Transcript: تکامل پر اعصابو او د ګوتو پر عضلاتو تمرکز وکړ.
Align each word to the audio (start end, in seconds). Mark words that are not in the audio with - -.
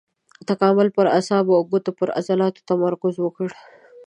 تکامل 0.49 0.87
پر 0.95 1.05
اعصابو 1.17 1.51
او 1.57 1.63
د 1.65 1.67
ګوتو 1.71 1.91
پر 1.99 2.09
عضلاتو 2.19 2.65
تمرکز 2.69 3.15
وکړ. 3.19 3.49